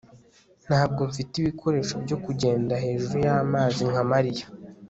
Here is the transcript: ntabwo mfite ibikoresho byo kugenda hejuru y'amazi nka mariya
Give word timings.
ntabwo 0.67 1.01
mfite 1.11 1.33
ibikoresho 1.37 1.93
byo 2.03 2.17
kugenda 2.25 2.73
hejuru 2.83 3.17
y'amazi 3.25 3.81
nka 3.91 4.03
mariya 4.11 4.45